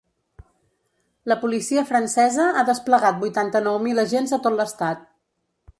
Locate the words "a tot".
4.39-4.59